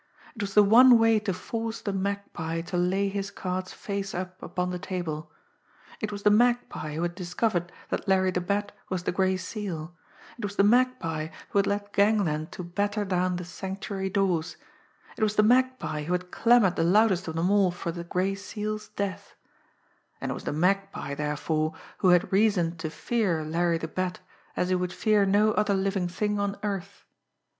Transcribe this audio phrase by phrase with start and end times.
[0.35, 4.41] It was the one way to force the Magpie to lay his cards face up
[4.41, 5.31] upon the table.
[5.99, 9.95] It was the Magpie who had discovered that Larry the Bat was the Gray Seal;
[10.39, 14.57] it was the Magpie who had led gangland to batter down the Sanctuary doors;
[15.17, 18.33] it was the Magpie who had clamoured the loudest of them all for the Gray
[18.33, 19.35] Seal's death
[20.19, 24.19] and it was the Magpie, therefore, who had reason to fear Larry the Bat
[24.57, 27.05] as he would fear no other living thing on earth.